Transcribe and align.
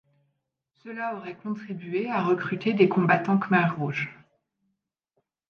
Cela 0.83 1.15
aurait 1.15 1.35
contribué 1.37 2.09
à 2.09 2.23
recruter 2.23 2.73
des 2.73 2.89
combattants 2.89 3.37
Khmers 3.37 3.77
rouges. 3.77 4.17